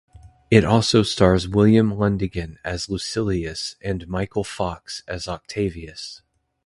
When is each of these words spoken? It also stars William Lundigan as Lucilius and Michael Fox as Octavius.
It 0.49 0.65
also 0.65 1.03
stars 1.03 1.47
William 1.47 1.91
Lundigan 1.93 2.55
as 2.65 2.89
Lucilius 2.89 3.75
and 3.83 4.07
Michael 4.07 4.43
Fox 4.43 5.03
as 5.07 5.27
Octavius. 5.27 6.23